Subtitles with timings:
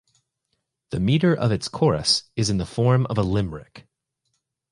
[0.89, 3.85] The meter of its chorus is in the form of a Limerick.